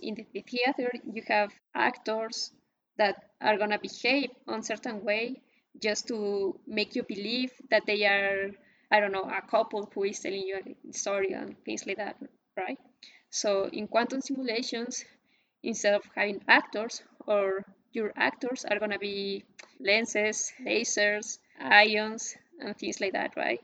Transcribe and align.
In 0.00 0.14
the 0.14 0.42
theater, 0.42 0.90
you 1.12 1.22
have 1.28 1.52
actors 1.74 2.52
that 2.98 3.16
are 3.40 3.56
going 3.56 3.70
to 3.70 3.78
behave 3.78 4.30
on 4.46 4.62
certain 4.62 5.04
way 5.04 5.40
just 5.80 6.08
to 6.08 6.58
make 6.66 6.94
you 6.96 7.02
believe 7.02 7.52
that 7.70 7.86
they 7.86 8.04
are 8.04 8.50
i 8.90 9.00
don't 9.00 9.12
know 9.12 9.28
a 9.30 9.42
couple 9.42 9.88
who 9.94 10.04
is 10.04 10.18
telling 10.20 10.42
you 10.42 10.58
a 10.58 10.92
story 10.92 11.32
and 11.32 11.56
things 11.64 11.86
like 11.86 11.96
that 11.96 12.16
right? 12.56 12.78
So 13.30 13.68
in 13.72 13.86
quantum 13.86 14.20
simulations 14.20 15.04
instead 15.62 15.94
of 15.94 16.02
having 16.16 16.42
actors 16.48 17.02
or 17.26 17.64
your 17.92 18.12
actors 18.16 18.64
are 18.64 18.78
going 18.78 18.90
to 18.90 18.98
be 18.98 19.44
lenses 19.80 20.52
lasers 20.66 21.38
ions 21.60 22.36
and 22.60 22.76
things 22.76 23.00
like 23.00 23.12
that 23.12 23.34
right? 23.36 23.60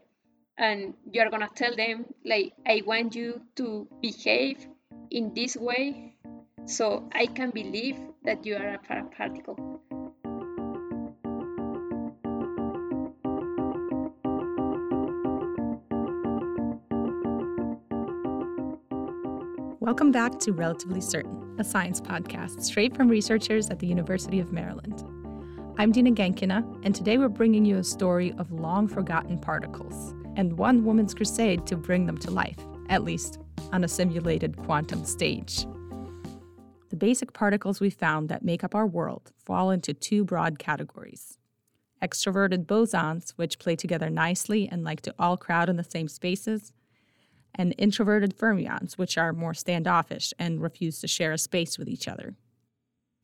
And 0.57 0.95
you're 1.11 1.31
going 1.31 1.43
to 1.49 1.55
tell 1.55 1.75
them 1.75 2.07
like 2.25 2.53
i 2.67 2.83
want 2.87 3.17
you 3.17 3.41
to 3.57 3.89
behave 4.01 4.65
in 5.11 5.35
this 5.35 5.57
way 5.57 6.14
so 6.67 7.09
i 7.13 7.27
can 7.27 7.51
believe 7.51 7.99
that 8.25 8.45
you 8.47 8.57
are 8.57 8.75
a 8.75 9.05
particle 9.17 9.81
Welcome 19.81 20.13
back 20.13 20.39
to 20.41 20.53
Relatively 20.53 21.03
Certain, 21.03 21.55
a 21.59 21.63
science 21.63 22.01
podcast 22.01 22.63
straight 22.63 22.97
from 22.97 23.07
researchers 23.07 23.69
at 23.69 23.81
the 23.81 23.87
University 23.87 24.41
of 24.41 24.51
Maryland. 24.51 25.05
I'm 25.77 25.93
Dina 25.93 26.11
Genkina, 26.11 26.65
and 26.87 26.95
today 26.95 27.19
we're 27.19 27.29
bringing 27.29 27.67
you 27.67 27.77
a 27.77 27.85
story 27.85 28.33
of 28.39 28.51
long 28.51 28.89
forgotten 28.89 29.39
particles 29.39 30.15
and 30.37 30.57
one 30.57 30.85
woman's 30.85 31.13
crusade 31.13 31.67
to 31.67 31.77
bring 31.77 32.07
them 32.07 32.17
to 32.19 32.31
life, 32.31 32.57
at 32.89 33.05
least 33.05 33.39
on 33.75 33.85
a 33.85 33.89
simulated 33.89 34.57
quantum 34.57 35.05
stage. 35.05 35.67
The 36.91 36.97
basic 36.97 37.33
particles 37.33 37.81
we 37.81 37.91
found 37.91 38.29
that 38.29 38.45
make 38.45 38.63
up 38.63 38.75
our 38.75 38.87
world 38.87 39.33
fall 39.37 39.71
into 39.71 39.95
two 39.95 40.25
broad 40.25 40.59
categories 40.59 41.39
extroverted 42.03 42.67
bosons, 42.67 43.31
which 43.37 43.59
play 43.59 43.75
together 43.75 44.11
nicely 44.11 44.69
and 44.71 44.85
like 44.85 45.01
to 45.01 45.15
all 45.19 45.39
crowd 45.39 45.71
in 45.71 45.77
the 45.77 45.85
same 45.85 46.07
spaces, 46.07 46.73
and 47.55 47.75
introverted 47.79 48.37
fermions, 48.37 48.99
which 48.99 49.17
are 49.17 49.33
more 49.33 49.55
standoffish 49.55 50.35
and 50.39 50.61
refuse 50.61 51.01
to 51.01 51.09
share 51.09 51.33
a 51.33 51.39
space 51.39 51.79
with 51.79 51.89
each 51.89 52.07
other. 52.07 52.35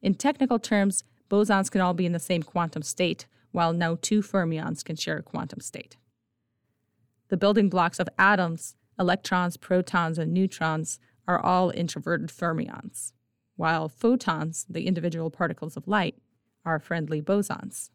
In 0.01 0.15
technical 0.15 0.59
terms, 0.59 1.05
bosons 1.29 1.71
can 1.71 1.81
all 1.81 1.95
be 1.95 2.07
in 2.07 2.13
the 2.13 2.19
same 2.19 2.43
quantum 2.43 2.83
state, 2.83 3.27
while 3.53 3.73
no 3.73 3.97
two 3.97 4.23
fermions 4.23 4.85
can 4.85 4.97
share 4.97 5.19
a 5.19 5.23
quantum 5.23 5.61
state. 5.61 5.97
The 7.29 7.37
building 7.37 7.69
blocks 7.69 8.01
of 8.01 8.09
atoms, 8.19 8.77
electrons, 8.99 9.57
protons, 9.57 10.17
and 10.17 10.33
neutrons, 10.33 10.99
are 11.29 11.41
all 11.41 11.71
introverted 11.71 12.31
fermions, 12.31 13.13
while 13.61 13.91
photons, 13.91 14.65
the 14.71 14.87
individual 14.87 15.29
particles 15.29 15.77
of 15.77 15.87
light, 15.87 16.17
are 16.65 16.79
friendly 16.79 17.21
bosons. 17.21 17.91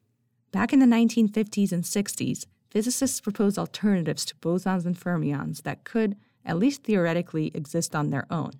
Back 0.51 0.71
in 0.71 0.77
the 0.77 0.85
1950s 0.85 1.71
and 1.71 1.83
60s, 1.83 2.45
physicists 2.69 3.19
proposed 3.19 3.57
alternatives 3.57 4.25
to 4.25 4.35
bosons 4.35 4.85
and 4.85 4.95
fermions 4.95 5.63
that 5.63 5.83
could, 5.83 6.17
at 6.45 6.59
least 6.59 6.83
theoretically, 6.83 7.49
exist 7.55 7.95
on 7.95 8.11
their 8.11 8.27
own. 8.29 8.51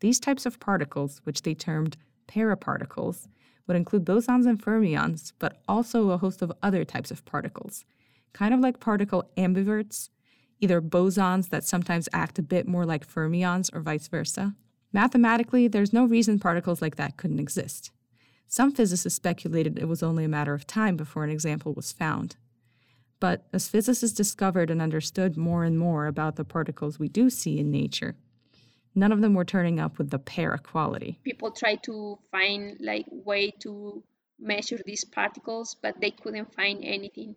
These 0.00 0.18
types 0.18 0.46
of 0.46 0.58
particles, 0.58 1.20
which 1.24 1.42
they 1.42 1.52
termed 1.52 1.98
paraparticles, 2.26 3.28
would 3.66 3.76
include 3.76 4.06
bosons 4.06 4.46
and 4.46 4.58
fermions, 4.58 5.34
but 5.38 5.60
also 5.68 6.08
a 6.08 6.16
host 6.16 6.40
of 6.40 6.50
other 6.62 6.86
types 6.86 7.10
of 7.10 7.26
particles, 7.26 7.84
kind 8.32 8.54
of 8.54 8.60
like 8.60 8.80
particle 8.80 9.30
ambiverts, 9.36 10.08
either 10.58 10.80
bosons 10.80 11.50
that 11.50 11.64
sometimes 11.64 12.08
act 12.14 12.38
a 12.38 12.42
bit 12.42 12.66
more 12.66 12.86
like 12.86 13.06
fermions 13.06 13.68
or 13.74 13.80
vice 13.80 14.08
versa. 14.08 14.54
Mathematically, 14.92 15.68
there's 15.68 15.92
no 15.92 16.04
reason 16.04 16.38
particles 16.38 16.80
like 16.80 16.96
that 16.96 17.16
couldn't 17.16 17.40
exist. 17.40 17.90
Some 18.46 18.72
physicists 18.72 19.16
speculated 19.16 19.78
it 19.78 19.88
was 19.88 20.02
only 20.02 20.24
a 20.24 20.28
matter 20.28 20.54
of 20.54 20.66
time 20.66 20.96
before 20.96 21.24
an 21.24 21.30
example 21.30 21.74
was 21.74 21.92
found. 21.92 22.36
But 23.20 23.46
as 23.52 23.68
physicists 23.68 24.16
discovered 24.16 24.70
and 24.70 24.80
understood 24.80 25.36
more 25.36 25.64
and 25.64 25.78
more 25.78 26.06
about 26.06 26.36
the 26.36 26.44
particles 26.44 26.98
we 26.98 27.08
do 27.08 27.28
see 27.28 27.58
in 27.58 27.70
nature, 27.70 28.16
none 28.94 29.12
of 29.12 29.20
them 29.20 29.34
were 29.34 29.44
turning 29.44 29.78
up 29.78 29.98
with 29.98 30.10
the 30.10 30.18
pair 30.18 30.56
quality. 30.56 31.18
People 31.24 31.50
try 31.50 31.74
to 31.76 32.18
find 32.30 32.78
like 32.80 33.06
way 33.10 33.50
to 33.60 34.02
measure 34.38 34.78
these 34.86 35.04
particles, 35.04 35.76
but 35.82 36.00
they 36.00 36.12
couldn't 36.12 36.54
find 36.54 36.84
anything. 36.84 37.34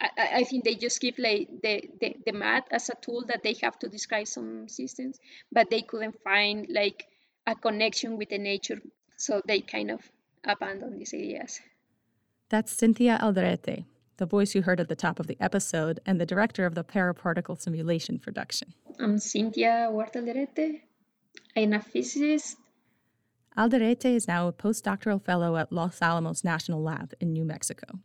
I, 0.00 0.10
I 0.36 0.44
think 0.44 0.64
they 0.64 0.74
just 0.74 1.00
give 1.00 1.18
like 1.18 1.48
the, 1.62 1.88
the, 2.00 2.16
the 2.26 2.32
math 2.32 2.64
as 2.70 2.88
a 2.88 2.94
tool 3.00 3.24
that 3.28 3.42
they 3.42 3.54
have 3.62 3.78
to 3.80 3.88
describe 3.88 4.26
some 4.26 4.68
systems, 4.68 5.18
but 5.52 5.70
they 5.70 5.82
couldn't 5.82 6.22
find 6.22 6.66
like 6.70 7.06
a 7.46 7.54
connection 7.54 8.16
with 8.16 8.30
the 8.30 8.38
nature. 8.38 8.80
So 9.16 9.42
they 9.44 9.60
kind 9.60 9.90
of 9.90 10.00
abandoned 10.44 10.98
these 10.98 11.12
ideas. 11.12 11.60
That's 12.48 12.74
Cinthia 12.74 13.20
Alderete, 13.20 13.84
the 14.16 14.26
voice 14.26 14.54
you 14.54 14.62
heard 14.62 14.80
at 14.80 14.88
the 14.88 14.96
top 14.96 15.20
of 15.20 15.26
the 15.26 15.36
episode, 15.40 16.00
and 16.06 16.20
the 16.20 16.26
director 16.26 16.64
of 16.66 16.74
the 16.74 16.82
Paraparticle 16.82 17.60
Simulation 17.60 18.18
production. 18.18 18.74
I'm 18.98 19.16
Cinthia 19.16 19.90
Huerta 19.90 20.20
Alderete. 20.20 20.80
I'm 21.56 21.72
a 21.74 21.80
physicist. 21.80 22.56
Alderete 23.56 24.14
is 24.14 24.26
now 24.26 24.48
a 24.48 24.52
postdoctoral 24.52 25.22
fellow 25.22 25.56
at 25.56 25.72
Los 25.72 26.00
Alamos 26.00 26.42
National 26.42 26.82
Lab 26.82 27.12
in 27.20 27.32
New 27.32 27.44
Mexico. 27.44 27.98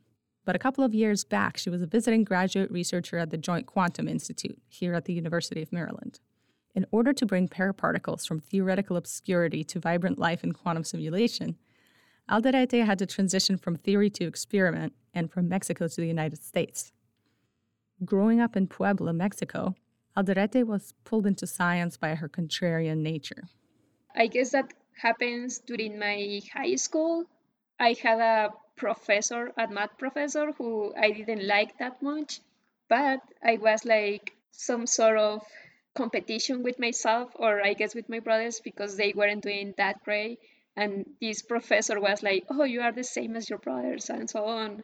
But 0.46 0.56
a 0.56 0.60
couple 0.60 0.84
of 0.84 0.94
years 0.94 1.24
back, 1.24 1.58
she 1.58 1.72
was 1.72 1.82
a 1.82 1.88
visiting 1.88 2.24
graduate 2.24 2.72
researcher 2.72 3.18
at 3.18 3.32
the 3.32 3.38
Joint 3.38 3.66
Quantum 3.66 4.08
Institute 4.08 4.62
here 4.68 4.94
at 4.94 5.06
the 5.06 5.14
University 5.14 5.62
of 5.64 5.74
Maryland. 5.74 6.20
In 6.76 6.86
order 6.92 7.14
to 7.14 7.26
bring 7.26 7.48
paraparticles 7.48 8.28
from 8.28 8.40
theoretical 8.40 8.96
obscurity 8.96 9.64
to 9.64 9.80
vibrant 9.80 10.20
life 10.20 10.44
in 10.44 10.52
quantum 10.52 10.84
simulation, 10.84 11.58
Alderete 12.30 12.86
had 12.86 13.00
to 13.00 13.06
transition 13.06 13.58
from 13.58 13.76
theory 13.76 14.10
to 14.12 14.26
experiment 14.26 14.94
and 15.14 15.32
from 15.32 15.50
Mexico 15.50 15.88
to 15.88 15.96
the 16.02 16.08
United 16.08 16.44
States. 16.44 16.92
Growing 18.04 18.40
up 18.40 18.56
in 18.56 18.68
Puebla, 18.68 19.14
Mexico, 19.14 19.74
Alderete 20.18 20.66
was 20.66 20.94
pulled 21.06 21.26
into 21.26 21.48
science 21.48 21.98
by 21.98 22.16
her 22.16 22.30
contrarian 22.30 22.98
nature. 22.98 23.44
I 24.16 24.28
guess 24.28 24.52
that 24.52 24.74
happens 25.02 25.60
during 25.60 25.98
my 25.98 26.42
high 26.54 26.76
school. 26.76 27.26
I 27.80 27.96
had 28.02 28.20
a 28.20 28.50
professor, 28.76 29.52
a 29.58 29.68
math 29.68 29.98
professor, 29.98 30.52
who 30.54 30.94
I 30.96 31.12
didn't 31.12 31.46
like 31.48 31.78
that 31.80 32.02
much, 32.02 32.40
but 32.90 33.22
I 33.44 33.58
was 33.58 33.86
like 33.86 34.34
some 34.52 34.88
sort 34.88 35.18
of 35.18 35.44
competition 35.96 36.64
with 36.64 36.80
myself, 36.80 37.32
or 37.36 37.62
I 37.66 37.74
guess 37.74 37.96
with 37.96 38.10
my 38.10 38.20
brothers, 38.20 38.60
because 38.60 38.96
they 38.98 39.14
weren't 39.16 39.44
doing 39.44 39.74
that 39.78 40.04
great. 40.04 40.40
And 40.76 41.06
this 41.22 41.42
professor 41.42 42.00
was 42.02 42.22
like 42.22 42.46
oh 42.50 42.64
you 42.64 42.82
are 42.82 42.92
the 42.92 43.04
same 43.04 43.36
as 43.38 43.50
your 43.50 43.60
brothers 43.60 44.10
and 44.10 44.30
so 44.30 44.46
on. 44.46 44.84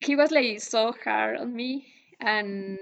He 0.00 0.16
was 0.16 0.30
like 0.30 0.60
so 0.60 0.92
hard 1.04 1.36
on 1.38 1.54
me 1.54 1.86
and 2.20 2.78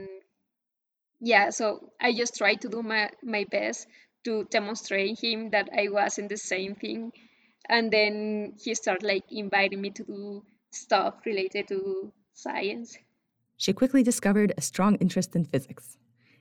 yeah 1.20 1.50
so 1.50 1.90
i 2.00 2.12
just 2.12 2.36
tried 2.36 2.60
to 2.60 2.68
do 2.68 2.82
my, 2.82 3.10
my 3.22 3.44
best 3.50 3.86
to 4.24 4.44
demonstrate 4.44 5.18
him 5.20 5.50
that 5.50 5.68
i 5.76 5.88
wasn't 5.88 6.28
the 6.28 6.36
same 6.36 6.74
thing 6.74 7.12
and 7.68 7.90
then 7.90 8.52
he 8.62 8.74
started 8.74 9.06
like 9.06 9.24
inviting 9.30 9.80
me 9.80 9.90
to 9.90 10.04
do 10.04 10.42
stuff 10.70 11.14
related 11.24 11.68
to 11.68 12.12
science 12.32 12.98
she 13.56 13.72
quickly 13.72 14.02
discovered 14.02 14.52
a 14.56 14.60
strong 14.60 14.96
interest 14.96 15.34
in 15.36 15.44
physics 15.44 15.96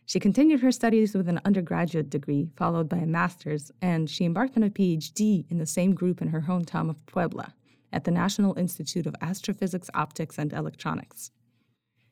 she 0.05 0.19
continued 0.19 0.59
her 0.59 0.71
studies 0.71 1.15
with 1.15 1.29
an 1.29 1.39
undergraduate 1.45 2.09
degree, 2.09 2.49
followed 2.57 2.89
by 2.89 2.97
a 2.97 3.05
master's, 3.05 3.71
and 3.81 4.09
she 4.09 4.25
embarked 4.25 4.57
on 4.57 4.63
a 4.63 4.69
PhD 4.69 5.45
in 5.49 5.59
the 5.59 5.65
same 5.65 5.95
group 5.95 6.21
in 6.21 6.29
her 6.29 6.41
hometown 6.41 6.89
of 6.89 7.05
Puebla 7.05 7.53
at 7.91 8.03
the 8.03 8.11
National 8.11 8.57
Institute 8.57 9.05
of 9.05 9.15
Astrophysics, 9.21 9.89
Optics, 9.93 10.37
and 10.37 10.51
Electronics. 10.51 11.31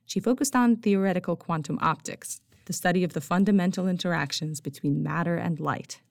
She 0.05 0.19
focused 0.19 0.55
on 0.55 0.77
theoretical 0.77 1.35
quantum 1.35 1.79
optics, 1.81 2.41
the 2.65 2.73
study 2.73 3.03
of 3.03 3.13
the 3.13 3.21
fundamental 3.21 3.87
interactions 3.87 4.61
between 4.61 5.03
matter 5.03 5.35
and 5.35 5.59
light. 5.59 6.01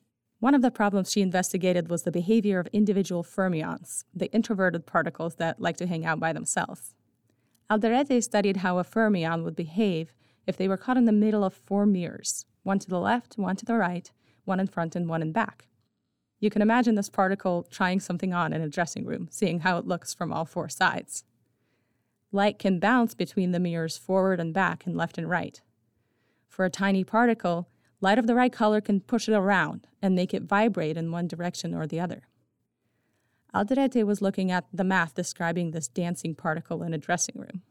One 0.40 0.54
of 0.54 0.62
the 0.62 0.70
problems 0.70 1.12
she 1.12 1.20
investigated 1.20 1.90
was 1.90 2.02
the 2.02 2.10
behavior 2.10 2.58
of 2.58 2.66
individual 2.68 3.22
fermions, 3.22 4.04
the 4.14 4.32
introverted 4.32 4.86
particles 4.86 5.34
that 5.34 5.60
like 5.60 5.76
to 5.76 5.86
hang 5.86 6.06
out 6.06 6.18
by 6.18 6.32
themselves. 6.32 6.94
Alderete 7.70 8.22
studied 8.22 8.58
how 8.58 8.78
a 8.78 8.84
fermion 8.84 9.44
would 9.44 9.54
behave 9.54 10.14
if 10.46 10.56
they 10.56 10.66
were 10.66 10.78
caught 10.78 10.96
in 10.96 11.04
the 11.04 11.12
middle 11.12 11.44
of 11.44 11.52
four 11.52 11.84
mirrors, 11.84 12.46
one 12.62 12.78
to 12.78 12.88
the 12.88 12.98
left, 12.98 13.36
one 13.36 13.54
to 13.56 13.66
the 13.66 13.76
right, 13.76 14.10
one 14.46 14.58
in 14.58 14.66
front, 14.66 14.96
and 14.96 15.08
one 15.08 15.20
in 15.20 15.30
back. 15.30 15.68
You 16.40 16.48
can 16.48 16.62
imagine 16.62 16.94
this 16.94 17.10
particle 17.10 17.66
trying 17.70 18.00
something 18.00 18.32
on 18.32 18.54
in 18.54 18.62
a 18.62 18.68
dressing 18.68 19.04
room, 19.04 19.28
seeing 19.30 19.60
how 19.60 19.76
it 19.76 19.86
looks 19.86 20.14
from 20.14 20.32
all 20.32 20.46
four 20.46 20.70
sides. 20.70 21.22
Light 22.32 22.58
can 22.58 22.80
bounce 22.80 23.14
between 23.14 23.52
the 23.52 23.60
mirrors 23.60 23.98
forward 23.98 24.40
and 24.40 24.54
back 24.54 24.86
and 24.86 24.96
left 24.96 25.18
and 25.18 25.28
right. 25.28 25.60
For 26.48 26.64
a 26.64 26.70
tiny 26.70 27.04
particle, 27.04 27.68
light 28.00 28.18
of 28.18 28.26
the 28.26 28.34
right 28.34 28.52
color 28.52 28.80
can 28.80 29.00
push 29.00 29.28
it 29.28 29.34
around 29.34 29.86
and 30.00 30.14
make 30.14 30.32
it 30.32 30.42
vibrate 30.42 30.96
in 30.96 31.12
one 31.12 31.28
direction 31.28 31.74
or 31.74 31.86
the 31.86 32.00
other. 32.00 32.22
Alderete 33.54 34.04
was 34.06 34.22
looking 34.22 34.50
at 34.50 34.64
the 34.72 34.84
math 34.84 35.14
describing 35.14 35.70
this 35.70 35.88
dancing 35.88 36.34
particle 36.34 36.82
in 36.82 36.94
a 36.94 36.98
dressing 36.98 37.34
room. 37.36 37.62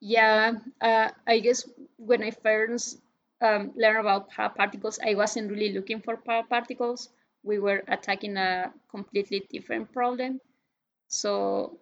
Yeah, 0.00 0.52
uh, 0.80 1.10
I 1.26 1.40
guess 1.40 1.68
when 1.96 2.22
I 2.22 2.30
first 2.30 3.00
um, 3.40 3.72
learned 3.76 3.98
about 3.98 4.30
particles, 4.30 4.98
I 5.04 5.14
wasn't 5.14 5.50
really 5.50 5.72
looking 5.72 6.00
for 6.00 6.16
particles. 6.16 7.08
we 7.42 7.58
were 7.58 7.82
attacking 7.88 8.36
a 8.36 8.72
completely 8.90 9.46
different 9.50 9.92
problem. 9.92 10.40
So 11.08 11.78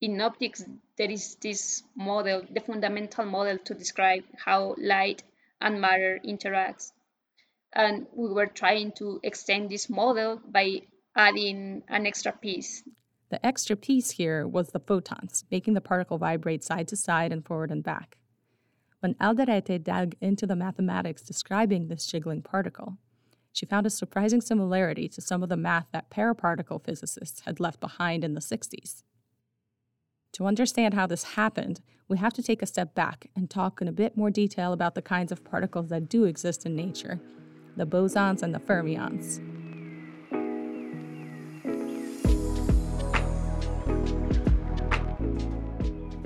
in 0.00 0.20
optics, 0.20 0.64
there 0.96 1.10
is 1.10 1.36
this 1.36 1.82
model, 1.96 2.42
the 2.50 2.60
fundamental 2.60 3.24
model 3.24 3.58
to 3.58 3.74
describe 3.74 4.24
how 4.36 4.76
light 4.78 5.22
and 5.64 5.80
matter 5.80 6.20
interacts. 6.24 6.92
And 7.72 8.06
we 8.14 8.28
were 8.28 8.46
trying 8.46 8.92
to 8.98 9.18
extend 9.24 9.70
this 9.70 9.90
model 9.90 10.40
by 10.48 10.82
adding 11.16 11.82
an 11.88 12.06
extra 12.06 12.32
piece. 12.32 12.84
The 13.30 13.44
extra 13.44 13.74
piece 13.74 14.12
here 14.12 14.46
was 14.46 14.68
the 14.68 14.78
photons, 14.78 15.44
making 15.50 15.74
the 15.74 15.80
particle 15.80 16.18
vibrate 16.18 16.62
side 16.62 16.86
to 16.88 16.96
side 16.96 17.32
and 17.32 17.44
forward 17.44 17.72
and 17.72 17.82
back. 17.82 18.18
When 19.00 19.14
Alderete 19.14 19.82
dug 19.82 20.14
into 20.20 20.46
the 20.46 20.54
mathematics 20.54 21.22
describing 21.22 21.88
this 21.88 22.06
jiggling 22.06 22.42
particle, 22.42 22.98
she 23.52 23.66
found 23.66 23.86
a 23.86 23.90
surprising 23.90 24.40
similarity 24.40 25.08
to 25.08 25.20
some 25.20 25.42
of 25.42 25.48
the 25.48 25.56
math 25.56 25.86
that 25.92 26.10
paraparticle 26.10 26.84
physicists 26.84 27.40
had 27.40 27.60
left 27.60 27.80
behind 27.80 28.22
in 28.22 28.34
the 28.34 28.40
60s. 28.40 29.02
To 30.34 30.46
understand 30.46 30.94
how 30.94 31.06
this 31.06 31.22
happened, 31.22 31.80
we 32.08 32.18
have 32.18 32.32
to 32.32 32.42
take 32.42 32.60
a 32.60 32.66
step 32.66 32.92
back 32.96 33.28
and 33.36 33.48
talk 33.48 33.80
in 33.80 33.86
a 33.86 33.92
bit 33.92 34.16
more 34.16 34.30
detail 34.30 34.72
about 34.72 34.96
the 34.96 35.02
kinds 35.02 35.30
of 35.30 35.44
particles 35.44 35.90
that 35.90 36.08
do 36.08 36.24
exist 36.24 36.66
in 36.66 36.74
nature 36.74 37.20
the 37.76 37.86
bosons 37.86 38.42
and 38.42 38.52
the 38.52 38.58
fermions. 38.58 39.40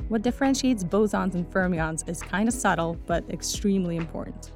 What 0.09 0.23
differentiates 0.23 0.85
bosons 0.85 1.35
and 1.35 1.47
fermions 1.51 2.09
is 2.09 2.23
kind 2.23 2.49
of 2.49 2.55
subtle, 2.55 2.97
but 3.07 3.29
extremely 3.29 3.97
important. 3.97 4.53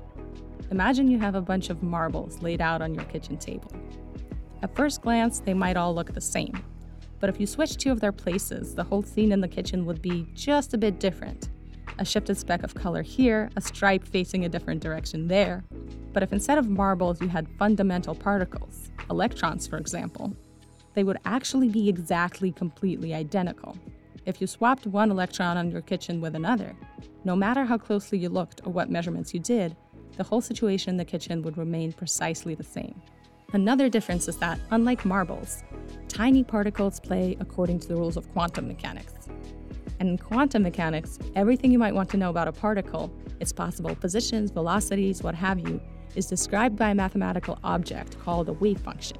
Imagine 0.71 1.09
you 1.09 1.19
have 1.19 1.35
a 1.35 1.43
bunch 1.43 1.69
of 1.69 1.83
marbles 1.83 2.41
laid 2.41 2.63
out 2.63 2.81
on 2.81 2.95
your 2.95 3.05
kitchen 3.05 3.37
table. 3.37 3.71
At 4.63 4.75
first 4.75 5.03
glance, 5.03 5.41
they 5.41 5.55
might 5.55 5.77
all 5.77 5.95
look 5.95 6.15
the 6.15 6.21
same, 6.23 6.63
but 7.23 7.31
if 7.31 7.39
you 7.39 7.47
switch 7.47 7.77
two 7.77 7.93
of 7.93 8.01
their 8.01 8.11
places, 8.11 8.75
the 8.75 8.83
whole 8.83 9.01
scene 9.01 9.31
in 9.31 9.41
the 9.41 9.47
kitchen 9.47 9.87
would 9.87 10.03
be 10.03 10.27
just 10.35 10.75
a 10.75 10.77
bit 10.77 10.99
different. 10.99 11.51
A 12.01 12.05
shifted 12.05 12.37
speck 12.37 12.65
of 12.65 12.75
color 12.75 13.01
here, 13.01 13.49
a 13.55 13.61
stripe 13.61 14.05
facing 14.05 14.45
a 14.45 14.49
different 14.49 14.83
direction 14.83 15.29
there. 15.29 15.63
But 16.13 16.25
if 16.25 16.33
instead 16.33 16.59
of 16.59 16.69
marbles 16.69 17.21
you 17.21 17.29
had 17.29 17.47
fundamental 17.61 18.17
particles, 18.17 18.91
electrons 19.09 19.69
for 19.69 19.77
example, 19.77 20.37
they 20.95 21.05
would 21.05 21.19
actually 21.25 21.69
be 21.69 21.89
exactly 21.89 22.51
completely 22.51 23.15
identical. 23.15 23.79
If 24.27 24.41
you 24.41 24.49
swapped 24.49 24.89
one 24.89 25.13
electron 25.13 25.57
on 25.57 25.71
your 25.71 25.81
kitchen 25.81 26.21
with 26.21 26.35
another, 26.35 26.75
no 27.23 27.37
matter 27.37 27.65
how 27.65 27.79
closely 27.79 28.19
you 28.19 28.31
looked 28.31 28.63
or 28.65 28.73
what 28.73 28.91
measurements 28.91 29.33
you 29.33 29.39
did, 29.39 29.77
the 30.17 30.25
whole 30.25 30.41
situation 30.41 30.91
in 30.91 30.97
the 30.97 31.05
kitchen 31.05 31.43
would 31.43 31.57
remain 31.57 31.93
precisely 31.93 32.57
the 32.57 32.65
same. 32.65 33.01
Another 33.55 33.91
difference 33.91 34.29
is 34.29 34.39
that, 34.39 34.59
unlike 34.71 35.05
marbles, 35.05 35.63
tiny 36.09 36.43
particles 36.43 36.99
play 36.99 37.37
according 37.39 37.79
to 37.81 37.89
the 37.89 37.95
rules 37.95 38.17
of 38.17 38.31
quantum 38.33 38.67
mechanics. 38.67 39.13
And 40.01 40.09
in 40.09 40.17
quantum 40.17 40.63
mechanics, 40.63 41.19
everything 41.37 41.71
you 41.71 41.79
might 41.79 41.95
want 41.95 42.09
to 42.11 42.17
know 42.17 42.31
about 42.31 42.49
a 42.49 42.53
particle, 42.53 43.13
its 43.41 43.53
possible 43.53 43.95
positions, 43.95 44.51
velocities, 44.51 45.23
what 45.23 45.35
have 45.35 45.59
you, 45.59 45.83
is 46.15 46.27
described 46.27 46.77
by 46.77 46.91
a 46.91 46.95
mathematical 46.95 47.59
object 47.63 48.19
called 48.21 48.49
a 48.49 48.55
wave 48.55 48.81
function. 48.81 49.19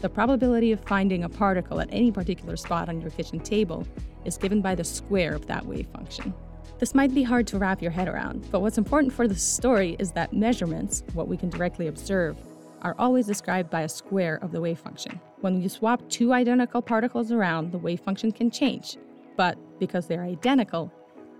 The 0.00 0.10
probability 0.10 0.72
of 0.72 0.80
finding 0.84 1.24
a 1.24 1.28
particle 1.30 1.80
at 1.80 1.88
any 1.92 2.12
particular 2.12 2.56
spot 2.56 2.90
on 2.90 3.00
your 3.00 3.10
kitchen 3.10 3.40
table 3.40 3.86
is 4.26 4.36
given 4.36 4.60
by 4.60 4.74
the 4.74 4.84
square 4.84 5.34
of 5.34 5.46
that 5.46 5.64
wave 5.64 5.88
function. 5.94 6.34
This 6.78 6.94
might 6.94 7.14
be 7.14 7.22
hard 7.22 7.46
to 7.48 7.58
wrap 7.58 7.80
your 7.80 7.90
head 7.90 8.08
around, 8.08 8.50
but 8.50 8.60
what's 8.60 8.78
important 8.78 9.14
for 9.14 9.26
this 9.26 9.42
story 9.42 9.96
is 9.98 10.12
that 10.12 10.34
measurements, 10.34 11.04
what 11.14 11.26
we 11.26 11.38
can 11.38 11.48
directly 11.48 11.86
observe, 11.86 12.36
are 12.82 12.94
always 12.98 13.26
described 13.26 13.70
by 13.70 13.82
a 13.82 13.88
square 13.88 14.36
of 14.42 14.52
the 14.52 14.60
wave 14.60 14.78
function. 14.78 15.20
When 15.40 15.60
you 15.60 15.68
swap 15.68 16.08
two 16.08 16.32
identical 16.32 16.82
particles 16.82 17.32
around, 17.32 17.72
the 17.72 17.78
wave 17.78 18.00
function 18.00 18.32
can 18.32 18.50
change, 18.50 18.96
but 19.36 19.58
because 19.78 20.06
they're 20.06 20.24
identical, 20.24 20.92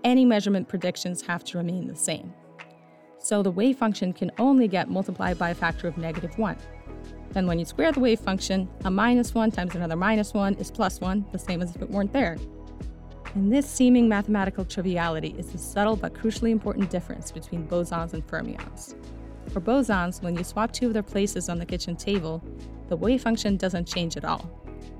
any 0.03 0.25
measurement 0.25 0.67
predictions 0.67 1.21
have 1.23 1.43
to 1.45 1.57
remain 1.57 1.87
the 1.87 1.95
same. 1.95 2.33
So 3.19 3.43
the 3.43 3.51
wave 3.51 3.77
function 3.77 4.13
can 4.13 4.31
only 4.39 4.67
get 4.67 4.89
multiplied 4.89 5.37
by 5.37 5.51
a 5.51 5.55
factor 5.55 5.87
of 5.87 5.97
negative 5.97 6.37
1. 6.37 6.57
Then 7.31 7.47
when 7.47 7.59
you 7.59 7.65
square 7.65 7.91
the 7.91 7.99
wave 7.99 8.19
function, 8.19 8.67
a 8.83 8.91
minus 8.91 9.33
1 9.33 9.51
times 9.51 9.75
another 9.75 9.95
minus 9.95 10.33
1 10.33 10.55
is 10.55 10.71
plus 10.71 10.99
1, 10.99 11.27
the 11.31 11.39
same 11.39 11.61
as 11.61 11.75
if 11.75 11.81
it 11.81 11.89
weren't 11.89 12.11
there. 12.11 12.37
And 13.35 13.53
this 13.53 13.69
seeming 13.69 14.09
mathematical 14.09 14.65
triviality 14.65 15.35
is 15.37 15.51
the 15.51 15.57
subtle 15.57 15.95
but 15.95 16.13
crucially 16.13 16.51
important 16.51 16.89
difference 16.89 17.31
between 17.31 17.67
bosons 17.67 18.13
and 18.13 18.25
fermions. 18.27 18.95
For 19.49 19.59
bosons, 19.59 20.21
when 20.21 20.37
you 20.37 20.43
swap 20.43 20.71
two 20.71 20.87
of 20.87 20.93
their 20.93 21.03
places 21.03 21.49
on 21.49 21.59
the 21.59 21.65
kitchen 21.65 21.95
table, 21.95 22.43
the 22.87 22.95
wave 22.95 23.21
function 23.21 23.57
doesn't 23.57 23.87
change 23.87 24.17
at 24.17 24.25
all. 24.25 24.49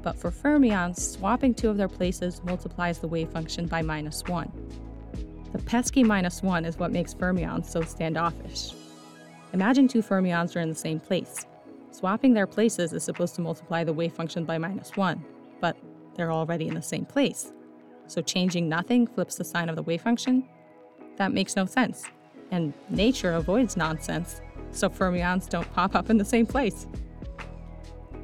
But 0.02 0.18
for 0.18 0.32
fermions, 0.32 1.00
swapping 1.00 1.54
two 1.54 1.70
of 1.70 1.78
their 1.78 1.88
places 1.88 2.42
multiplies 2.44 3.00
the 3.00 3.08
wave 3.08 3.30
function 3.30 3.68
by 3.68 3.82
minus 3.82 4.24
1. 4.26 4.52
The 5.52 5.60
pesky 5.60 6.04
minus 6.04 6.42
1 6.42 6.66
is 6.66 6.78
what 6.78 6.92
makes 6.92 7.14
fermions 7.14 7.68
so 7.68 7.82
standoffish. 7.82 8.74
Imagine 9.54 9.88
two 9.88 10.02
fermions 10.02 10.56
are 10.56 10.62
in 10.62 10.70
the 10.70 10.76
same 10.76 11.00
place. 11.00 11.46
Swapping 11.92 12.34
their 12.34 12.48
places 12.48 12.94
is 12.94 13.04
supposed 13.04 13.36
to 13.36 13.42
multiply 13.42 13.84
the 13.84 13.94
wave 13.94 14.14
function 14.14 14.46
by 14.46 14.58
minus 14.58 14.96
1, 14.96 15.24
but 15.60 15.78
they're 16.16 16.32
already 16.32 16.68
in 16.68 16.74
the 16.74 16.82
same 16.82 17.06
place 17.06 17.52
so 18.12 18.22
changing 18.22 18.68
nothing 18.68 19.08
flips 19.08 19.36
the 19.36 19.44
sign 19.44 19.70
of 19.70 19.76
the 19.76 19.84
wave 19.84 20.02
function? 20.02 20.48
That 21.18 21.32
makes 21.32 21.56
no 21.56 21.66
sense. 21.66 22.04
And 22.52 22.74
nature 22.90 23.34
avoids 23.34 23.78
nonsense, 23.78 24.42
so 24.72 24.90
fermions 24.90 25.50
don't 25.50 25.72
pop 25.74 25.96
up 25.96 26.10
in 26.10 26.18
the 26.18 26.26
same 26.26 26.46
place. 26.46 26.86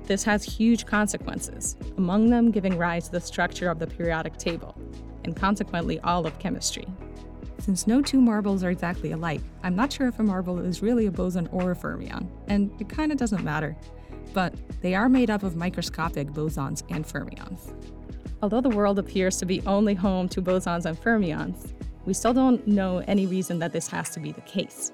This 0.03 0.24
has 0.24 0.44
huge 0.44 0.85
consequences, 0.85 1.75
among 1.97 2.29
them 2.29 2.51
giving 2.51 2.77
rise 2.77 3.06
to 3.06 3.13
the 3.13 3.21
structure 3.21 3.69
of 3.69 3.79
the 3.79 3.88
periodic 3.88 4.38
table, 4.38 4.75
and 5.24 5.35
consequently 5.35 6.00
all 6.01 6.25
of 6.25 6.38
chemistry. 6.39 6.85
Since 7.59 7.88
no 7.88 8.01
two 8.01 8.21
marbles 8.21 8.63
are 8.63 8.69
exactly 8.69 9.12
alike, 9.12 9.41
I'm 9.63 9.75
not 9.75 9.91
sure 9.91 10.07
if 10.07 10.19
a 10.19 10.24
marble 10.24 10.59
is 10.59 10.81
really 10.81 11.07
a 11.07 11.12
boson 11.12 11.47
or 11.51 11.71
a 11.71 11.75
fermion, 11.75 12.30
and 12.47 12.71
it 12.80 12.88
kinda 12.88 13.15
doesn't 13.15 13.44
matter. 13.44 13.75
But 14.33 14.53
they 14.81 14.95
are 14.95 15.09
made 15.09 15.30
up 15.30 15.44
of 15.44 15.56
microscopic 15.56 16.30
bosons 16.30 16.83
and 16.89 17.06
fermions. 17.06 17.73
Although 18.41 18.62
the 18.62 18.69
world 18.69 19.00
appears 19.00 19.38
to 19.38 19.45
be 19.45 19.62
only 19.65 19.95
home 19.95 20.30
to 20.30 20.41
bosons 20.41 20.85
and 20.85 20.97
fermions, 20.97 21.73
we 22.07 22.13
still 22.13 22.33
don't 22.33 22.65
know 22.65 23.00
any 23.00 23.25
reason 23.27 23.59
that 23.59 23.74
this 23.74 23.89
has 23.89 24.09
to 24.12 24.19
be 24.21 24.31
the 24.31 24.42
case. 24.42 24.94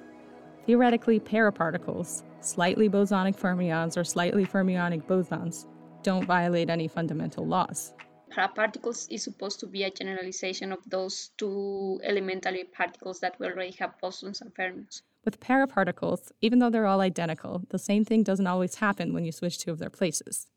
Theoretically, 0.65 1.19
paraparticles, 1.19 2.23
slightly 2.41 2.89
bosonic 2.89 3.37
fermions 3.39 3.95
or 3.95 4.03
slightly 4.03 4.45
fermionic 4.45 5.03
bosons, 5.03 5.67
don't 6.01 6.25
violate 6.25 6.71
any 6.71 6.87
fundamental 6.87 7.45
laws. 7.45 7.93
Paraparticles 8.31 9.07
is 9.11 9.23
supposed 9.23 9.59
to 9.59 9.67
be 9.67 9.83
a 9.83 9.91
generalization 9.91 10.71
of 10.71 10.79
those 10.89 11.29
two 11.37 12.01
elementary 12.03 12.63
particles 12.63 13.19
that 13.19 13.39
we 13.39 13.45
already 13.45 13.75
have 13.77 13.93
bosons 14.01 14.41
and 14.41 14.51
fermions. 14.55 15.03
With 15.23 15.39
paraparticles, 15.39 16.31
even 16.41 16.57
though 16.57 16.71
they're 16.71 16.87
all 16.87 17.01
identical, 17.01 17.61
the 17.69 17.77
same 17.77 18.03
thing 18.03 18.23
doesn't 18.23 18.47
always 18.47 18.75
happen 18.75 19.13
when 19.13 19.23
you 19.23 19.31
switch 19.31 19.59
two 19.59 19.69
of 19.69 19.77
their 19.77 19.91
places. 19.91 20.47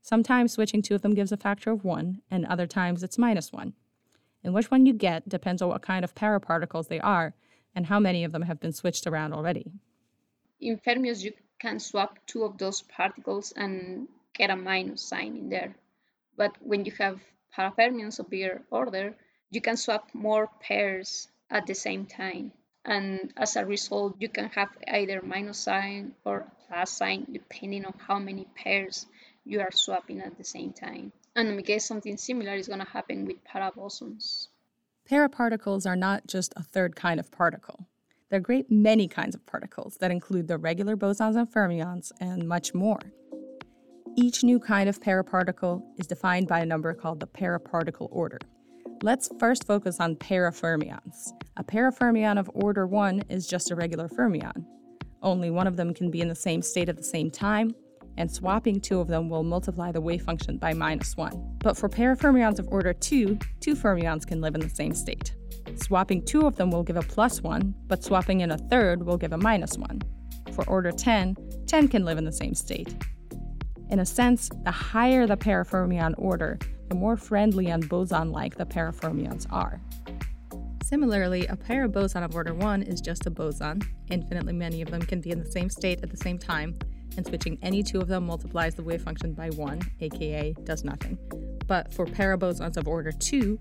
Sometimes 0.00 0.54
switching 0.54 0.82
two 0.82 0.96
of 0.96 1.02
them 1.02 1.14
gives 1.14 1.30
a 1.30 1.36
factor 1.36 1.70
of 1.70 1.84
1, 1.84 2.22
and 2.28 2.44
other 2.44 2.66
times 2.66 3.04
it's 3.04 3.18
minus 3.18 3.52
1. 3.52 3.72
And 4.44 4.54
which 4.54 4.70
one 4.70 4.86
you 4.86 4.92
get 4.92 5.28
depends 5.28 5.62
on 5.62 5.68
what 5.68 5.82
kind 5.82 6.04
of 6.04 6.14
paraparticles 6.14 6.88
they 6.88 7.00
are 7.00 7.34
and 7.74 7.86
how 7.86 8.00
many 8.00 8.24
of 8.24 8.32
them 8.32 8.42
have 8.42 8.60
been 8.60 8.72
switched 8.72 9.06
around 9.06 9.32
already. 9.32 9.72
In 10.60 10.78
fermions, 10.78 11.22
you 11.22 11.32
can 11.58 11.78
swap 11.78 12.18
two 12.26 12.42
of 12.44 12.58
those 12.58 12.82
particles 12.82 13.52
and 13.52 14.08
get 14.34 14.50
a 14.50 14.56
minus 14.56 15.02
sign 15.02 15.36
in 15.36 15.48
there. 15.48 15.74
But 16.36 16.56
when 16.60 16.84
you 16.84 16.92
have 16.98 17.20
parafermions 17.56 18.18
of 18.18 18.30
bigger 18.30 18.62
order, 18.70 19.14
you 19.50 19.60
can 19.60 19.76
swap 19.76 20.08
more 20.14 20.48
pairs 20.60 21.28
at 21.50 21.66
the 21.66 21.74
same 21.74 22.06
time. 22.06 22.52
And 22.84 23.32
as 23.36 23.56
a 23.56 23.64
result, 23.64 24.16
you 24.18 24.28
can 24.28 24.48
have 24.50 24.70
either 24.88 25.22
minus 25.22 25.58
sign 25.58 26.14
or 26.24 26.50
plus 26.66 26.90
sign 26.90 27.26
depending 27.30 27.84
on 27.84 27.94
how 28.06 28.18
many 28.18 28.46
pairs 28.56 29.06
you 29.44 29.60
are 29.60 29.70
swapping 29.72 30.20
at 30.20 30.36
the 30.36 30.44
same 30.44 30.72
time. 30.72 31.12
And 31.34 31.48
in 31.48 31.62
case 31.62 31.86
something 31.86 32.16
similar 32.16 32.54
is 32.54 32.68
going 32.68 32.80
to 32.80 32.86
happen 32.86 33.24
with 33.24 33.36
parabosons. 33.44 34.48
Paraparticles 35.10 35.86
are 35.86 35.96
not 35.96 36.26
just 36.26 36.52
a 36.56 36.62
third 36.62 36.94
kind 36.94 37.18
of 37.18 37.30
particle. 37.30 37.86
There 38.28 38.38
are 38.38 38.40
great 38.40 38.70
many 38.70 39.08
kinds 39.08 39.34
of 39.34 39.44
particles 39.46 39.96
that 39.98 40.10
include 40.10 40.48
the 40.48 40.58
regular 40.58 40.96
bosons 40.96 41.36
and 41.36 41.50
fermions 41.50 42.12
and 42.20 42.48
much 42.48 42.72
more. 42.72 43.00
Each 44.14 44.44
new 44.44 44.58
kind 44.58 44.88
of 44.88 45.00
paraparticle 45.00 45.82
is 45.98 46.06
defined 46.06 46.48
by 46.48 46.60
a 46.60 46.66
number 46.66 46.92
called 46.92 47.20
the 47.20 47.26
paraparticle 47.26 48.08
order. 48.10 48.38
Let's 49.02 49.28
first 49.38 49.66
focus 49.66 50.00
on 50.00 50.16
parafermions. 50.16 51.32
A 51.56 51.64
parafermion 51.64 52.38
of 52.38 52.50
order 52.54 52.86
1 52.86 53.24
is 53.28 53.46
just 53.46 53.70
a 53.70 53.74
regular 53.74 54.08
fermion. 54.08 54.64
Only 55.22 55.50
one 55.50 55.66
of 55.66 55.76
them 55.76 55.94
can 55.94 56.10
be 56.10 56.20
in 56.20 56.28
the 56.28 56.34
same 56.34 56.62
state 56.62 56.88
at 56.88 56.96
the 56.96 57.02
same 57.02 57.30
time, 57.30 57.74
and 58.16 58.30
swapping 58.30 58.80
two 58.80 59.00
of 59.00 59.08
them 59.08 59.28
will 59.28 59.42
multiply 59.42 59.92
the 59.92 60.00
wave 60.00 60.22
function 60.22 60.58
by 60.58 60.72
minus 60.72 61.16
1. 61.16 61.58
But 61.58 61.76
for 61.76 61.88
parafermions 61.88 62.58
of 62.58 62.68
order 62.68 62.92
2, 62.92 63.38
two 63.60 63.74
fermions 63.74 64.26
can 64.26 64.40
live 64.40 64.54
in 64.54 64.60
the 64.60 64.68
same 64.68 64.94
state. 64.94 65.34
Swapping 65.76 66.24
two 66.24 66.46
of 66.46 66.56
them 66.56 66.70
will 66.70 66.82
give 66.82 66.96
a 66.96 67.02
plus 67.02 67.40
1, 67.40 67.74
but 67.86 68.02
swapping 68.02 68.40
in 68.40 68.50
a 68.50 68.58
third 68.58 69.04
will 69.04 69.16
give 69.16 69.32
a 69.32 69.38
minus 69.38 69.78
1. 69.78 70.02
For 70.52 70.68
order 70.68 70.92
10, 70.92 71.36
10 71.66 71.88
can 71.88 72.04
live 72.04 72.18
in 72.18 72.24
the 72.24 72.32
same 72.32 72.54
state. 72.54 72.94
In 73.90 74.00
a 74.00 74.06
sense, 74.06 74.50
the 74.64 74.70
higher 74.70 75.26
the 75.26 75.36
parafermion 75.36 76.14
order, 76.18 76.58
the 76.88 76.94
more 76.94 77.16
friendly 77.16 77.68
and 77.68 77.88
boson 77.88 78.32
like 78.32 78.56
the 78.56 78.66
parafermions 78.66 79.46
are. 79.50 79.80
Similarly, 80.82 81.46
a 81.46 81.56
paraboson 81.56 82.22
of 82.22 82.34
order 82.34 82.52
1 82.52 82.82
is 82.82 83.00
just 83.00 83.26
a 83.26 83.30
boson. 83.30 83.80
Infinitely 84.10 84.52
many 84.52 84.82
of 84.82 84.90
them 84.90 85.00
can 85.00 85.22
be 85.22 85.30
in 85.30 85.38
the 85.38 85.50
same 85.50 85.70
state 85.70 86.00
at 86.02 86.10
the 86.10 86.18
same 86.18 86.38
time, 86.38 86.76
and 87.16 87.26
switching 87.26 87.58
any 87.62 87.82
two 87.82 88.00
of 88.00 88.08
them 88.08 88.26
multiplies 88.26 88.74
the 88.74 88.82
wave 88.82 89.02
function 89.02 89.32
by 89.32 89.50
1, 89.50 89.80
aka 90.00 90.54
does 90.64 90.84
nothing. 90.84 91.18
But 91.66 91.92
for 91.92 92.06
parabosons 92.06 92.76
of 92.76 92.88
order 92.88 93.12
2, 93.12 93.58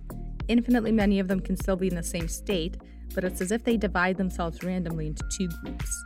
infinitely 0.48 0.92
many 0.92 1.20
of 1.20 1.28
them 1.28 1.40
can 1.40 1.56
still 1.56 1.76
be 1.76 1.88
in 1.88 1.96
the 1.96 2.04
same 2.04 2.28
state, 2.28 2.78
but 3.14 3.24
it's 3.24 3.42
as 3.42 3.52
if 3.52 3.64
they 3.64 3.78
divide 3.78 4.18
themselves 4.18 4.64
randomly 4.64 5.08
into 5.08 5.24
two 5.30 5.48
groups. 5.64 6.06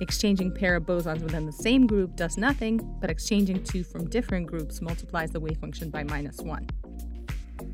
Exchanging 0.00 0.50
parabosons 0.50 1.20
within 1.22 1.44
the 1.44 1.52
same 1.52 1.86
group 1.86 2.16
does 2.16 2.38
nothing, 2.38 2.78
but 3.00 3.10
exchanging 3.10 3.62
two 3.62 3.84
from 3.84 4.08
different 4.08 4.46
groups 4.46 4.80
multiplies 4.80 5.30
the 5.30 5.40
wave 5.40 5.58
function 5.58 5.90
by 5.90 6.02
minus 6.02 6.38
1. 6.38 6.66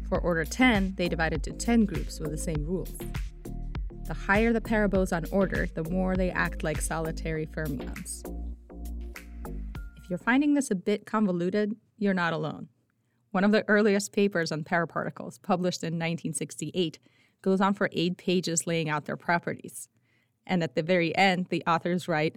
For 0.09 0.19
order 0.19 0.45
10, 0.45 0.95
they 0.97 1.09
divided 1.09 1.43
to 1.45 1.52
10 1.52 1.85
groups 1.85 2.19
with 2.19 2.31
the 2.31 2.38
same 2.38 2.64
rules. 2.64 2.93
The 4.07 4.14
higher 4.14 4.52
the 4.52 4.61
paraboson 4.61 5.28
order, 5.33 5.66
the 5.75 5.85
more 5.85 6.16
they 6.16 6.31
act 6.31 6.62
like 6.62 6.81
solitary 6.81 7.47
fermions. 7.47 8.23
If 10.06 10.10
you're 10.10 10.18
finding 10.18 10.54
this 10.54 10.70
a 10.70 10.76
bit 10.76 11.04
convoluted, 11.04 11.75
you're 11.98 12.14
not 12.14 12.32
alone. 12.32 12.68
One 13.32 13.42
of 13.42 13.50
the 13.50 13.68
earliest 13.68 14.12
papers 14.12 14.52
on 14.52 14.62
paraparticles, 14.62 15.42
published 15.42 15.82
in 15.82 15.94
1968, 15.94 17.00
goes 17.42 17.60
on 17.60 17.75
for 17.75 17.88
eight 17.90 18.16
pages 18.16 18.68
laying 18.68 18.88
out 18.88 19.06
their 19.06 19.16
properties. 19.16 19.88
And 20.46 20.62
at 20.62 20.76
the 20.76 20.82
very 20.84 21.12
end, 21.16 21.46
the 21.50 21.64
authors 21.66 22.06
write 22.06 22.36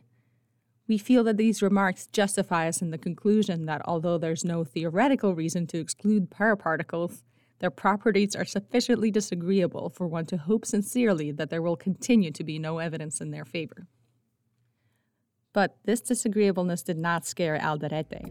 We 0.88 0.98
feel 0.98 1.24
that 1.26 1.38
these 1.38 1.62
remarks 1.62 2.08
justify 2.08 2.68
us 2.68 2.82
in 2.82 2.90
the 2.90 2.98
conclusion 2.98 3.68
that 3.68 3.84
although 3.86 4.18
there's 4.18 4.44
no 4.44 4.64
theoretical 4.64 5.36
reason 5.36 5.68
to 5.68 5.78
exclude 5.78 6.32
paraparticles, 6.32 7.22
their 7.60 7.70
properties 7.70 8.36
are 8.36 8.46
sufficiently 8.46 9.12
disagreeable 9.12 9.92
for 9.92 10.08
one 10.08 10.26
to 10.26 10.38
hope 10.38 10.66
sincerely 10.66 11.32
that 11.34 11.52
there 11.52 11.62
will 11.62 11.78
continue 11.78 12.32
to 12.32 12.44
be 12.44 12.58
no 12.58 12.80
evidence 12.80 13.22
in 13.22 13.30
their 13.30 13.46
favor. 13.46 13.86
But 15.54 15.78
this 15.86 16.02
disagreeableness 16.02 16.84
did 16.84 16.98
not 16.98 17.26
scare 17.26 17.58
Alderete. 17.58 18.22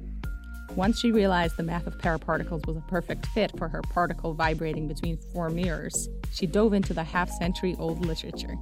Once 0.77 1.01
she 1.01 1.11
realized 1.11 1.57
the 1.57 1.63
math 1.65 1.87
of 1.89 1.99
paraparticles 1.99 2.65
was 2.67 2.77
a 2.77 2.83
perfect 2.83 3.27
fit 3.27 3.51
for 3.59 3.67
her 3.67 3.83
particle 3.83 4.35
vibrating 4.35 4.87
between 4.87 5.19
four 5.33 5.51
mirrors, 5.51 6.09
she 6.33 6.47
dove 6.47 6.73
into 6.73 6.95
the 6.95 7.03
half 7.03 7.29
century 7.31 7.75
old 7.79 8.07
literature. 8.07 8.57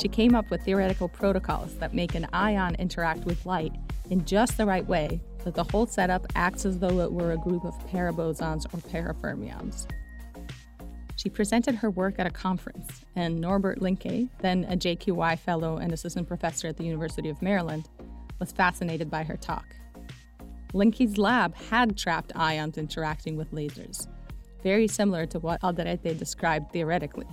She 0.00 0.08
came 0.08 0.34
up 0.34 0.50
with 0.50 0.62
theoretical 0.62 1.08
protocols 1.08 1.74
that 1.76 1.94
make 1.94 2.14
an 2.14 2.26
ion 2.32 2.74
interact 2.74 3.24
with 3.24 3.46
light 3.46 3.72
in 4.10 4.24
just 4.26 4.58
the 4.58 4.66
right 4.66 4.86
way 4.86 5.20
that 5.44 5.54
the 5.54 5.64
whole 5.64 5.86
setup 5.86 6.26
acts 6.34 6.66
as 6.66 6.78
though 6.78 7.00
it 7.00 7.12
were 7.12 7.32
a 7.32 7.38
group 7.38 7.64
of 7.64 7.74
parabosons 7.86 8.66
or 8.74 8.78
parafermions. 8.90 9.86
She 11.16 11.28
presented 11.30 11.76
her 11.76 11.90
work 11.90 12.16
at 12.18 12.26
a 12.26 12.30
conference, 12.30 13.04
and 13.14 13.40
Norbert 13.40 13.80
Linke, 13.80 14.28
then 14.40 14.64
a 14.64 14.76
JQI 14.76 15.38
fellow 15.38 15.76
and 15.76 15.92
assistant 15.92 16.26
professor 16.26 16.68
at 16.68 16.76
the 16.76 16.84
University 16.84 17.28
of 17.28 17.40
Maryland, 17.40 17.88
was 18.40 18.52
fascinated 18.52 19.10
by 19.10 19.22
her 19.22 19.36
talk. 19.36 19.64
Linke's 20.72 21.16
lab 21.16 21.54
had 21.54 21.96
trapped 21.96 22.32
ions 22.34 22.78
interacting 22.78 23.36
with 23.36 23.52
lasers, 23.52 24.08
very 24.62 24.88
similar 24.88 25.24
to 25.26 25.38
what 25.38 25.60
Alderete 25.60 26.18
described 26.18 26.72
theoretically. 26.72 27.26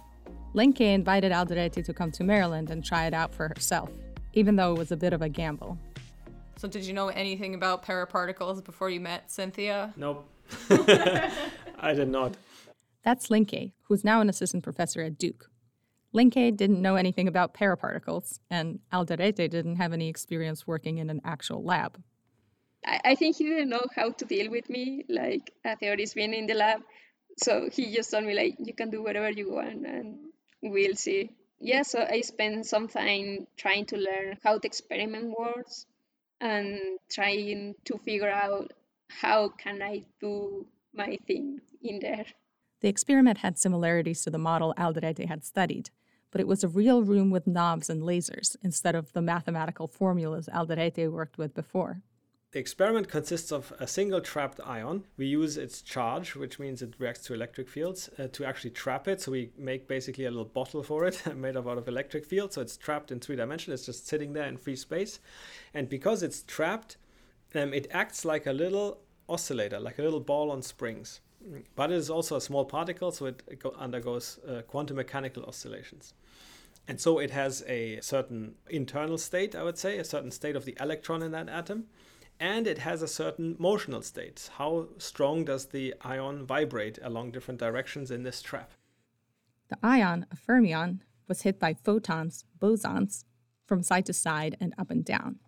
Linke 0.54 0.82
invited 0.82 1.32
Alderete 1.32 1.84
to 1.84 1.94
come 1.94 2.12
to 2.12 2.24
Maryland 2.24 2.70
and 2.70 2.86
try 2.86 3.08
it 3.08 3.14
out 3.16 3.34
for 3.34 3.48
herself, 3.48 3.90
even 4.34 4.56
though 4.58 4.74
it 4.74 4.78
was 4.78 4.92
a 4.92 4.98
bit 4.98 5.12
of 5.12 5.24
a 5.24 5.30
gamble. 5.30 5.78
So, 6.58 6.68
did 6.68 6.86
you 6.86 6.94
know 6.94 7.08
anything 7.08 7.56
about 7.56 7.84
paraparticles 7.84 8.64
before 8.64 8.92
you 8.92 9.00
met 9.00 9.30
Cinthia? 9.30 9.92
Nope. 9.98 10.28
I 11.80 11.94
did 11.94 12.10
not. 12.10 12.36
That's 13.04 13.30
Linke, 13.30 13.74
who's 13.84 14.04
now 14.04 14.22
an 14.22 14.30
assistant 14.30 14.64
professor 14.64 15.02
at 15.02 15.18
Duke. 15.18 15.50
Linke 16.14 16.56
didn't 16.56 16.82
know 16.82 16.96
anything 16.96 17.28
about 17.28 17.54
paraparticles, 17.54 18.40
and 18.50 18.80
Alderete 18.92 19.50
didn't 19.50 19.78
have 19.78 19.94
any 19.94 20.10
experience 20.10 20.68
working 20.68 20.98
in 20.98 21.10
an 21.10 21.22
actual 21.24 21.64
lab. 21.64 22.02
I, 22.86 23.00
I 23.06 23.16
think 23.16 23.38
he 23.38 23.46
didn't 23.46 23.70
know 23.70 23.86
how 23.96 24.12
to 24.12 24.26
deal 24.26 24.52
with 24.52 24.70
me, 24.70 25.06
like 25.08 25.52
a 25.64 25.76
theorist 25.78 26.16
being 26.16 26.34
in 26.34 26.48
the 26.48 26.54
lab. 26.54 26.82
So 27.38 27.70
he 27.72 27.96
just 27.96 28.12
told 28.12 28.26
me 28.26 28.36
like, 28.36 28.56
you 28.60 28.74
can 28.74 28.90
do 28.90 29.02
whatever 29.02 29.32
you 29.32 29.54
want, 29.54 29.86
and 29.86 30.18
we'll 30.62 30.96
see. 30.96 31.32
Yeah, 31.60 31.84
so 31.84 32.06
I 32.08 32.22
spent 32.22 32.66
some 32.66 32.88
time 32.88 33.48
trying 33.56 33.86
to 33.88 33.98
learn 33.98 34.38
how 34.44 34.58
the 34.58 34.68
experiment 34.68 35.34
works 35.38 35.86
and 36.42 36.80
trying 37.10 37.76
to 37.86 37.98
figure 38.00 38.30
out 38.30 38.74
how 39.08 39.50
can 39.50 39.82
I 39.82 40.04
do 40.20 40.66
my 40.94 41.18
thing 41.28 41.62
in 41.82 42.00
there. 42.00 42.26
The 42.82 42.90
experiment 42.90 43.40
had 43.40 43.58
similarities 43.58 44.24
to 44.24 44.32
the 44.32 44.38
model 44.38 44.74
Alderete 44.78 45.28
had 45.28 45.44
studied, 45.44 45.92
but 46.32 46.42
it 46.42 46.48
was 46.48 46.64
a 46.64 46.68
real 46.68 47.04
room 47.04 47.30
with 47.30 47.46
knobs 47.46 47.90
and 47.90 48.02
lasers 48.02 48.56
instead 48.64 48.96
of 48.96 49.14
the 49.14 49.22
mathematical 49.22 49.88
formulas 49.88 50.50
Alderete 50.52 51.12
worked 51.12 51.38
with 51.38 51.54
before. 51.54 52.02
The 52.54 52.60
experiment 52.60 53.08
consists 53.08 53.52
of 53.52 53.72
a 53.80 53.88
single 53.88 54.20
trapped 54.20 54.60
ion. 54.66 55.06
We 55.16 55.28
use 55.28 55.56
its 55.56 55.82
charge, 55.82 56.36
which 56.36 56.60
means 56.60 56.82
it 56.82 56.96
reacts 56.98 57.24
to 57.28 57.34
electric 57.34 57.70
fields, 57.70 58.10
uh, 58.20 58.28
to 58.34 58.44
actually 58.44 58.72
trap 58.72 59.08
it. 59.08 59.22
So 59.22 59.32
we 59.32 59.52
make 59.58 59.88
basically 59.88 60.26
a 60.26 60.32
little 60.32 60.44
bottle 60.44 60.84
for 60.84 61.06
it 61.06 61.24
made 61.36 61.56
up 61.56 61.68
out 61.68 61.78
of 61.78 61.88
electric 61.88 62.26
field. 62.26 62.52
So 62.52 62.62
it's 62.62 62.76
trapped 62.76 63.10
in 63.10 63.22
three 63.22 63.38
dimensions. 63.38 63.76
It's 63.76 63.86
just 63.86 64.08
sitting 64.08 64.34
there 64.34 64.48
in 64.48 64.58
free 64.58 64.76
space. 64.76 65.20
And 65.74 65.88
because 65.88 66.24
it's 66.24 66.42
trapped, 66.42 66.98
um, 67.56 67.74
it 67.74 67.88
acts 67.92 68.26
like 68.26 68.46
a 68.48 68.54
little 68.54 69.00
oscillator, 69.30 69.80
like 69.80 70.00
a 70.00 70.02
little 70.02 70.20
ball 70.20 70.52
on 70.52 70.62
springs. 70.62 71.22
But 71.76 71.92
it 71.92 71.96
is 71.96 72.10
also 72.10 72.36
a 72.36 72.42
small 72.42 72.66
particle, 72.66 73.12
so 73.12 73.26
it 73.26 73.44
undergoes 73.78 74.40
uh, 74.48 74.62
quantum 74.62 74.98
mechanical 74.98 75.44
oscillations. 75.44 76.14
And 76.88 77.00
so 77.00 77.20
it 77.20 77.32
has 77.32 77.64
a 77.68 78.00
certain 78.02 78.56
internal 78.70 79.18
state, 79.18 79.56
I 79.56 79.64
would 79.64 79.78
say, 79.78 79.98
a 79.98 80.04
certain 80.04 80.32
state 80.32 80.56
of 80.56 80.66
the 80.66 80.76
electron 80.80 81.22
in 81.22 81.32
that 81.32 81.50
atom 81.50 81.86
and 82.42 82.66
it 82.66 82.80
has 82.80 83.04
a 83.04 83.08
certain 83.08 83.56
motional 83.56 84.04
state. 84.04 84.50
How 84.58 84.88
strong 84.98 85.46
does 85.46 85.68
the 85.68 85.94
ion 86.02 86.44
vibrate 86.44 86.98
along 87.04 87.32
different 87.32 87.60
directions 87.60 88.10
in 88.10 88.24
this 88.24 88.42
trap? 88.42 88.72
The 89.70 89.78
ion, 89.84 90.26
a 90.32 90.36
fermion, 90.36 91.02
was 91.28 91.44
hit 91.44 91.60
by 91.60 91.76
photons, 91.76 92.44
bosons, 92.60 93.26
from 93.68 93.84
side 93.84 94.08
to 94.08 94.14
side 94.14 94.58
and 94.60 94.74
up 94.80 94.90
and 94.90 95.06
down. 95.06 95.40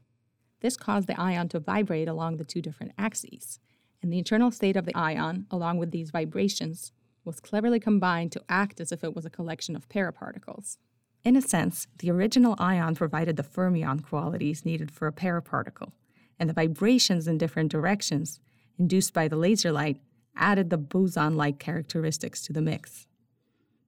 This 0.61 0.77
caused 0.77 1.07
the 1.07 1.19
ion 1.19 1.49
to 1.49 1.59
vibrate 1.59 2.07
along 2.07 2.37
the 2.37 2.45
two 2.45 2.61
different 2.61 2.93
axes, 2.95 3.59
and 4.03 4.11
the 4.11 4.19
internal 4.19 4.51
state 4.51 4.75
of 4.75 4.85
the 4.85 4.93
ion, 4.93 5.47
along 5.49 5.77
with 5.77 5.91
these 5.91 6.11
vibrations, 6.11 6.91
was 7.23 7.39
cleverly 7.39 7.79
combined 7.79 8.33
to 8.33 8.43
act 8.49 8.81
as 8.81 8.91
if 8.91 9.03
it 9.03 9.15
was 9.15 9.25
a 9.25 9.29
collection 9.29 9.75
of 9.75 9.87
paraparticles. 9.87 10.77
In 11.23 11.37
a 11.37 11.41
sense, 11.41 11.87
the 11.99 12.11
original 12.11 12.55
ion 12.59 12.95
provided 12.95 13.37
the 13.37 13.43
fermion 13.43 14.03
qualities 14.03 14.65
needed 14.65 14.91
for 14.91 15.07
a 15.07 15.13
paraparticle, 15.13 15.93
and 16.37 16.49
the 16.49 16.53
vibrations 16.53 17.29
in 17.29 17.37
different 17.37 17.71
directions 17.71 18.41
induced 18.77 19.13
by 19.13 19.29
the 19.29 19.37
laser 19.37 19.71
light 19.71 20.01
added 20.35 20.69
the 20.69 20.77
boson 20.77 21.37
like 21.37 21.59
characteristics 21.59 22.41
to 22.41 22.51
the 22.51 22.61
mix. 22.61 23.07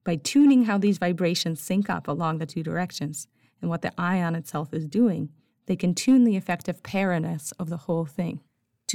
By 0.06 0.16
tuning 0.16 0.66
how 0.66 0.78
these 0.78 1.00
vibrations 1.00 1.60
sync 1.60 1.90
up 1.90 2.08
along 2.08 2.38
the 2.38 2.46
two 2.46 2.64
directions 2.64 3.28
and 3.60 3.70
what 3.70 3.82
the 3.82 3.92
ion 3.98 4.36
itself 4.36 4.74
is 4.74 4.88
doing, 4.88 5.30
they 5.66 5.76
can 5.76 5.94
tune 5.94 6.24
the 6.24 6.38
effective 6.38 6.84
paraness 6.84 7.52
of 7.60 7.70
the 7.70 7.78
whole 7.78 8.06
thing. 8.06 8.40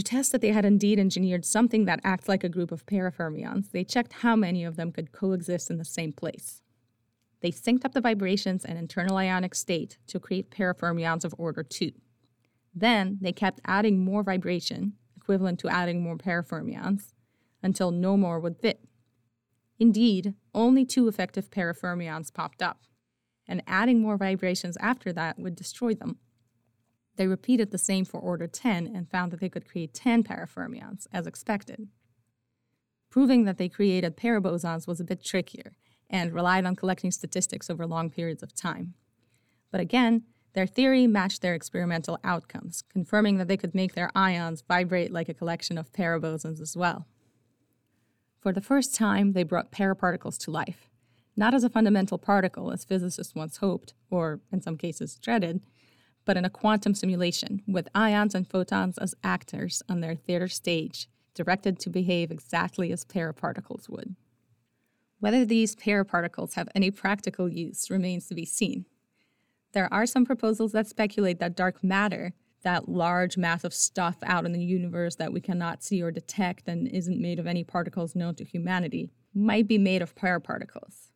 To 0.01 0.05
test 0.05 0.33
that 0.33 0.41
they 0.41 0.53
had 0.53 0.65
indeed 0.65 0.99
engineered 0.99 1.45
something 1.45 1.85
that 1.85 2.01
acts 2.05 2.27
like 2.27 2.43
a 2.43 2.49
group 2.49 2.73
of 2.73 2.87
parafermions, 2.87 3.71
they 3.71 3.85
checked 3.85 4.15
how 4.15 4.35
many 4.35 4.65
of 4.65 4.77
them 4.77 4.93
could 4.93 5.13
coexist 5.13 5.71
in 5.71 5.77
the 5.77 5.85
same 5.85 6.11
place. 6.11 6.63
They 7.43 7.51
synced 7.51 7.85
up 7.85 7.93
the 7.93 8.01
vibrations 8.01 8.65
and 8.65 8.79
internal 8.79 9.19
ionic 9.19 9.55
state 9.55 9.99
to 10.07 10.19
create 10.19 10.51
parafermions 10.51 11.23
of 11.23 11.35
order 11.37 11.63
2. 11.63 11.93
Then 12.75 13.19
they 13.21 13.33
kept 13.33 13.61
adding 13.67 14.03
more 14.03 14.23
vibration, 14.23 14.95
equivalent 15.19 15.59
to 15.59 15.69
adding 15.69 16.03
more 16.03 16.17
parafermions, 16.17 17.13
until 17.63 17.91
no 17.91 18.17
more 18.17 18.41
would 18.41 18.57
fit. 18.57 18.81
Indeed, 19.79 20.33
only 20.55 20.87
two 20.87 21.09
effective 21.09 21.51
parafermions 21.51 22.33
popped 22.33 22.63
up, 22.63 22.85
and 23.47 23.63
adding 23.67 24.01
more 24.01 24.17
vibrations 24.17 24.79
after 24.81 25.13
that 25.13 25.39
would 25.39 25.57
destroy 25.57 25.93
them. 25.93 26.17
They 27.21 27.27
repeated 27.27 27.71
the 27.71 27.77
same 27.77 28.07
for 28.07 28.19
order 28.19 28.47
10 28.47 28.87
and 28.97 29.11
found 29.11 29.31
that 29.31 29.41
they 29.41 29.51
could 29.51 29.69
create 29.69 29.93
10 29.93 30.25
parafermions, 30.25 31.07
as 31.13 31.27
expected. 31.27 31.89
Proving 33.11 33.45
that 33.45 33.59
they 33.59 33.69
created 33.69 34.17
parabosons 34.17 34.87
was 34.87 35.01
a 35.01 35.05
bit 35.05 35.23
trickier 35.23 35.75
and 36.09 36.33
relied 36.33 36.65
on 36.65 36.77
collecting 36.77 37.11
statistics 37.11 37.69
over 37.69 37.87
long 37.87 38.09
periods 38.09 38.43
of 38.43 38.55
time. 38.55 38.95
But 39.71 39.83
again, 39.83 40.23
their 40.55 40.67
theory 40.67 41.07
matched 41.07 41.43
their 41.43 41.55
experimental 41.55 42.19
outcomes, 42.25 42.85
confirming 42.91 43.37
that 43.37 43.49
they 43.49 43.59
could 43.59 43.75
make 43.75 43.95
their 43.95 44.11
ions 44.15 44.65
vibrate 44.67 45.13
like 45.13 45.29
a 45.29 45.35
collection 45.35 45.77
of 45.77 45.93
parabosons 45.93 46.59
as 46.59 46.75
well. 46.75 47.07
For 48.41 48.51
the 48.51 48.63
first 48.63 48.95
time, 48.95 49.35
they 49.35 49.43
brought 49.43 49.73
paraparticles 49.73 50.39
to 50.39 50.51
life, 50.51 50.89
not 51.37 51.53
as 51.53 51.65
a 51.65 51.69
fundamental 51.69 52.17
particle 52.17 52.73
as 52.73 52.87
physicists 52.87 53.35
once 53.35 53.59
hoped, 53.59 53.93
or 54.09 54.41
in 54.51 54.63
some 54.63 54.79
cases 54.79 55.17
dreaded, 55.17 55.61
but 56.31 56.37
in 56.37 56.45
a 56.45 56.49
quantum 56.49 56.95
simulation 56.95 57.61
with 57.67 57.89
ions 57.93 58.37
and 58.37 58.49
photons 58.49 58.97
as 58.99 59.17
actors 59.25 59.83
on 59.89 60.01
their 60.01 60.15
theater 60.15 60.47
stage, 60.47 61.09
directed 61.35 61.77
to 61.77 61.91
behave 61.91 62.31
exactly 62.31 62.93
as 62.93 63.05
paraparticles 63.05 63.89
would. 63.89 64.15
Whether 65.19 65.45
these 65.45 65.75
paraparticles 65.75 66.55
have 66.55 66.69
any 66.73 66.93
practical 66.93 67.49
use 67.49 67.91
remains 67.91 68.29
to 68.29 68.37
be 68.37 68.45
seen. 68.45 68.87
There 69.73 69.93
are 69.93 70.07
some 70.07 70.25
proposals 70.25 70.71
that 70.71 70.87
speculate 70.87 71.41
that 71.41 71.57
dark 71.57 71.83
matter, 71.83 72.33
that 72.63 72.89
large 72.89 73.37
mass 73.37 73.65
of 73.65 73.75
stuff 73.75 74.19
out 74.23 74.47
in 74.47 74.53
the 74.53 74.63
universe 74.63 75.17
that 75.17 75.33
we 75.33 75.41
cannot 75.41 75.83
see 75.83 76.01
or 76.01 76.13
detect 76.13 76.69
and 76.69 76.87
isn't 76.87 77.21
made 77.21 77.41
of 77.41 77.49
any 77.49 77.65
particles 77.65 78.15
known 78.15 78.37
to 78.37 78.45
humanity, 78.45 79.11
might 79.35 79.67
be 79.67 79.79
made 79.79 80.01
of 80.01 80.15
paraparticles. 80.15 81.11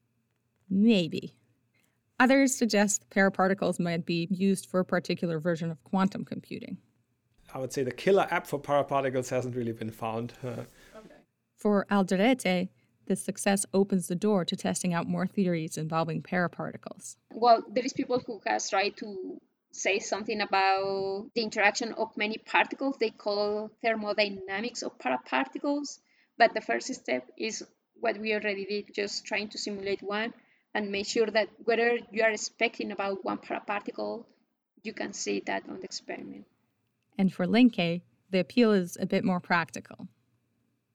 Maybe. 0.68 1.36
Others 2.24 2.54
suggest 2.54 3.04
paraparticles 3.10 3.78
might 3.78 4.06
be 4.06 4.26
used 4.30 4.64
for 4.64 4.80
a 4.80 4.84
particular 4.84 5.38
version 5.38 5.70
of 5.70 5.84
quantum 5.84 6.24
computing. 6.24 6.78
I 7.52 7.58
would 7.58 7.70
say 7.70 7.82
the 7.82 7.90
killer 7.90 8.26
app 8.30 8.46
for 8.46 8.58
paraparticles 8.58 9.28
hasn't 9.28 9.54
really 9.54 9.72
been 9.72 9.90
found. 9.90 10.32
Uh, 10.42 10.62
For 11.54 11.84
Alderete, 11.90 12.70
this 13.04 13.22
success 13.22 13.66
opens 13.74 14.08
the 14.08 14.14
door 14.14 14.46
to 14.46 14.56
testing 14.56 14.94
out 14.94 15.06
more 15.06 15.26
theories 15.26 15.76
involving 15.76 16.22
paraparticles. 16.22 17.16
Well, 17.30 17.62
there 17.70 17.84
is 17.84 17.92
people 17.92 18.22
who 18.26 18.40
has 18.46 18.70
tried 18.70 18.96
to 19.02 19.38
say 19.72 19.98
something 19.98 20.40
about 20.40 21.28
the 21.34 21.42
interaction 21.42 21.92
of 21.92 22.16
many 22.16 22.38
particles. 22.38 22.96
They 22.98 23.10
call 23.10 23.70
thermodynamics 23.82 24.82
of 24.82 24.98
paraparticles. 24.98 25.98
But 26.38 26.54
the 26.54 26.62
first 26.62 26.94
step 26.94 27.28
is 27.36 27.62
what 28.00 28.16
we 28.16 28.32
already 28.32 28.64
did, 28.64 28.94
just 28.94 29.26
trying 29.26 29.48
to 29.50 29.58
simulate 29.58 30.02
one 30.02 30.32
and 30.74 30.90
make 30.90 31.06
sure 31.06 31.26
that 31.26 31.48
whether 31.64 31.98
you 32.10 32.22
are 32.22 32.30
expecting 32.30 32.92
about 32.92 33.24
one 33.24 33.38
paraparticle, 33.38 34.24
you 34.82 34.92
can 34.92 35.12
see 35.12 35.42
that 35.46 35.62
on 35.68 35.78
the 35.78 35.84
experiment. 35.84 36.44
And 37.16 37.32
for 37.32 37.46
Linke, 37.46 38.02
the 38.30 38.40
appeal 38.40 38.72
is 38.72 38.96
a 39.00 39.06
bit 39.06 39.24
more 39.24 39.40
practical. 39.40 40.08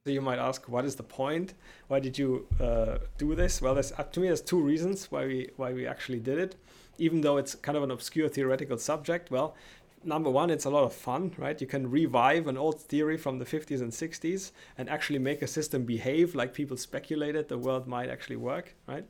So 0.06 0.12
you 0.12 0.22
might 0.22 0.40
ask, 0.40 0.68
what 0.68 0.86
is 0.86 0.96
the 0.96 1.04
point? 1.04 1.54
Why 1.88 2.00
did 2.00 2.18
you 2.18 2.48
uh, 2.60 3.00
do 3.18 3.36
this? 3.36 3.62
Well, 3.62 3.74
there's, 3.74 3.92
uh, 3.94 4.04
to 4.04 4.20
me, 4.20 4.28
there's 4.28 4.42
two 4.42 4.62
reasons 4.62 5.12
why 5.12 5.26
we 5.26 5.50
why 5.58 5.74
we 5.74 5.86
actually 5.86 6.20
did 6.20 6.40
it. 6.40 6.56
Even 6.98 7.22
though 7.22 7.38
it's 7.38 7.56
kind 7.56 7.78
of 7.78 7.84
an 7.84 7.92
obscure 7.92 8.28
theoretical 8.28 8.78
subject, 8.78 9.32
well, 9.32 9.56
number 10.04 10.30
one, 10.30 10.50
it's 10.50 10.66
a 10.66 10.70
lot 10.70 10.84
of 10.84 10.94
fun, 10.94 11.34
right? 11.38 11.60
You 11.60 11.68
can 11.68 11.90
revive 11.90 12.48
an 12.48 12.58
old 12.58 12.82
theory 12.82 13.18
from 13.18 13.40
the 13.40 13.46
50s 13.46 13.82
and 13.82 13.92
60s 13.92 14.52
and 14.78 14.90
actually 14.90 15.20
make 15.20 15.42
a 15.42 15.48
system 15.48 15.84
behave 15.84 16.36
like 16.36 16.54
people 16.54 16.78
speculated 16.78 17.48
the 17.48 17.58
world 17.58 17.88
might 17.88 18.10
actually 18.10 18.38
work, 18.38 18.76
right? 18.88 19.06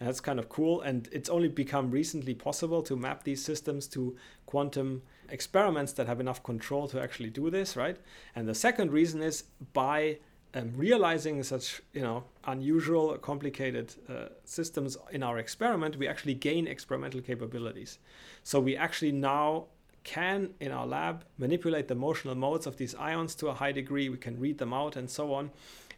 And 0.00 0.08
that's 0.08 0.20
kind 0.20 0.38
of 0.38 0.48
cool. 0.48 0.80
And 0.80 1.08
it's 1.12 1.28
only 1.28 1.48
become 1.48 1.90
recently 1.90 2.34
possible 2.34 2.82
to 2.82 2.96
map 2.96 3.24
these 3.24 3.44
systems 3.44 3.86
to 3.88 4.16
quantum 4.46 5.02
experiments 5.28 5.92
that 5.94 6.06
have 6.06 6.20
enough 6.20 6.42
control 6.42 6.88
to 6.88 7.00
actually 7.00 7.30
do 7.30 7.50
this, 7.50 7.76
right? 7.76 7.96
And 8.34 8.48
the 8.48 8.54
second 8.54 8.92
reason 8.92 9.22
is 9.22 9.44
by 9.72 10.18
um, 10.54 10.72
realizing 10.76 11.42
such 11.42 11.82
you 11.92 12.00
know 12.00 12.24
unusual, 12.44 13.16
complicated 13.18 13.94
uh, 14.08 14.28
systems 14.44 14.96
in 15.10 15.22
our 15.22 15.38
experiment, 15.38 15.96
we 15.96 16.08
actually 16.08 16.34
gain 16.34 16.66
experimental 16.66 17.20
capabilities. 17.20 17.98
So 18.44 18.60
we 18.60 18.76
actually 18.76 19.12
now 19.12 19.66
can 20.04 20.54
in 20.60 20.72
our 20.72 20.86
lab 20.86 21.24
manipulate 21.36 21.88
the 21.88 21.94
motional 21.94 22.36
modes 22.36 22.66
of 22.66 22.78
these 22.78 22.94
ions 22.94 23.34
to 23.34 23.48
a 23.48 23.54
high 23.54 23.72
degree. 23.72 24.08
We 24.08 24.16
can 24.16 24.40
read 24.40 24.56
them 24.58 24.72
out 24.72 24.96
and 24.96 25.10
so 25.10 25.34
on. 25.34 25.50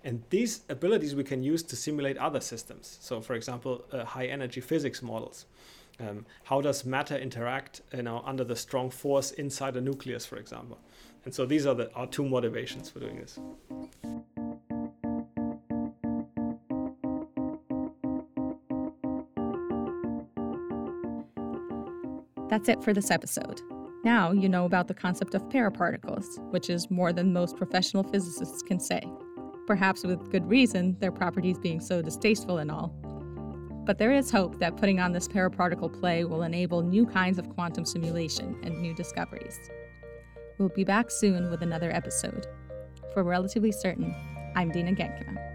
And 0.03 0.23
these 0.31 0.63
abilities 0.69 1.15
we 1.15 1.25
can 1.25 1.43
use 1.43 1.63
to 1.65 1.77
simulate 1.77 2.17
other 2.17 2.41
systems. 2.41 2.99
So, 3.01 3.21
for 3.21 3.35
example, 3.35 3.85
uh, 3.93 4.05
high 4.05 4.27
energy 4.27 4.61
physics 4.61 5.03
models. 5.03 5.47
Um, 6.01 6.25
how 6.45 6.63
does 6.63 6.87
matter 6.87 7.17
interact 7.17 7.83
you 7.93 8.03
know, 8.03 8.23
under 8.25 8.43
the 8.43 8.57
strong 8.57 8.89
force 8.89 9.33
inside 9.33 9.77
a 9.77 9.81
nucleus, 9.81 10.25
for 10.25 10.37
example? 10.37 10.79
And 11.27 11.35
so 11.35 11.45
these 11.45 11.67
are 11.67 11.75
the, 11.75 11.93
our 11.95 12.07
two 12.07 12.25
motivations 12.25 12.89
for 12.89 13.01
doing 13.01 13.17
this. 13.17 13.39
That's 22.49 22.69
it 22.69 22.83
for 22.83 22.95
this 22.95 23.11
episode. 23.11 23.61
Now 24.03 24.33
you 24.33 24.49
know 24.49 24.65
about 24.65 24.89
the 24.89 24.95
concept 24.95 25.35
of 25.35 25.43
paraparticles, 25.51 26.25
which 26.51 26.71
is 26.71 26.91
more 26.91 27.13
than 27.13 27.35
most 27.35 27.57
professional 27.57 28.03
physicists 28.03 28.63
can 28.63 28.81
say. 28.81 29.03
Perhaps 29.71 30.03
with 30.03 30.33
good 30.33 30.51
reason, 30.51 30.97
their 30.99 31.13
properties 31.13 31.57
being 31.57 31.79
so 31.79 32.03
distasteful 32.03 32.59
and 32.59 32.73
all. 32.73 32.89
But 33.87 33.99
there 33.99 34.13
is 34.13 34.29
hope 34.29 34.59
that 34.59 34.77
putting 34.77 34.99
on 34.99 35.13
this 35.13 35.29
paraparticle 35.29 35.97
play 36.01 36.25
will 36.25 36.43
enable 36.43 36.83
new 36.83 37.07
kinds 37.07 37.39
of 37.39 37.49
quantum 37.51 37.85
simulation 37.85 38.59
and 38.65 38.83
new 38.83 38.93
discoveries. 38.93 39.61
We'll 40.59 40.71
be 40.71 40.83
back 40.83 41.09
soon 41.09 41.53
with 41.53 41.63
another 41.63 41.93
episode. 41.93 42.49
For 43.15 43.23
Relatively 43.23 43.71
Certain, 43.71 44.13
I'm 44.57 44.73
Dina 44.73 44.91
Genkina. 44.91 45.50